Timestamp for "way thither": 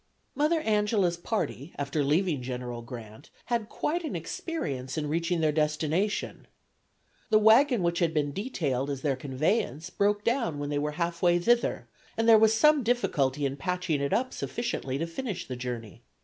11.21-11.87